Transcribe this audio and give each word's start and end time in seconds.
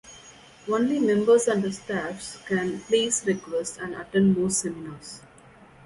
Only 0.67 0.97
Members 0.97 1.47
and 1.47 1.63
their 1.63 1.71
staffs 1.71 2.39
can 2.47 2.79
place 2.79 3.23
requests 3.27 3.77
and 3.77 3.93
attend 3.93 4.35
most 4.35 4.61
seminars. 4.61 5.21